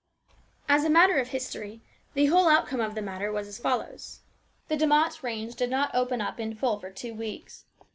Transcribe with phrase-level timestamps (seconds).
[0.67, 1.79] As a matter of history
[2.15, 4.21] the whole outcome of the matter was as follows.
[4.67, 7.65] The De Mott range did not open up in full for two weeks.